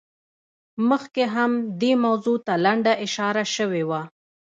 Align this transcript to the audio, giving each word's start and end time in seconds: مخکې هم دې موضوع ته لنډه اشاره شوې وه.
مخکې 0.89 1.23
هم 1.35 1.51
دې 1.81 1.91
موضوع 2.05 2.37
ته 2.45 2.53
لنډه 2.65 2.93
اشاره 3.05 3.43
شوې 3.55 3.83
وه. 3.89 4.01